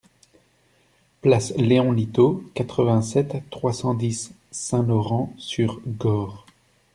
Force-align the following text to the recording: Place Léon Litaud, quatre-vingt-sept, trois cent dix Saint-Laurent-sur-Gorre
Place 1.21 1.53
Léon 1.57 1.91
Litaud, 1.91 2.43
quatre-vingt-sept, 2.55 3.37
trois 3.51 3.71
cent 3.71 3.93
dix 3.93 4.33
Saint-Laurent-sur-Gorre 4.49 6.47